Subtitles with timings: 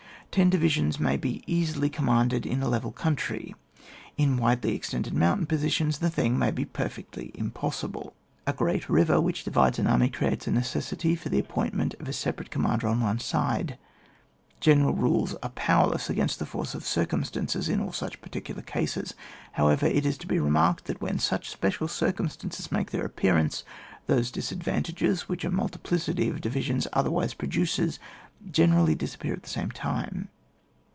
[0.33, 3.53] Ten divisions may be easily com manded in a level country;
[4.17, 8.13] in widely extended mountain positions the thiag may be perfectly imposaible.
[8.47, 12.13] A great river which divides an army creates a necessity for the appointment of a
[12.13, 13.77] separate commander on one side.
[14.61, 19.15] Gene ral rules are powerless against the force of circumstances in all such particular cases;
[19.53, 23.65] however, it is to be remarked, that when such special circumstances make their appearance,
[24.07, 27.99] those disadvantages, which a multiplicity of divisions otherwise pro duces,
[28.51, 30.27] generally disappear at the same time.